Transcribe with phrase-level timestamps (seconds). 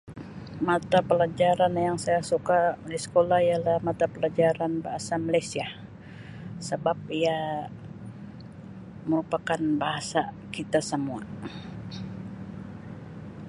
[0.67, 2.59] Mata Pelajaran yang saya suka
[2.89, 5.67] di sekolah ialah mata pelajaran bahasa Malaysia
[6.67, 7.39] sebab ia
[9.09, 10.21] merupakan bahasa
[10.55, 11.21] kita semua.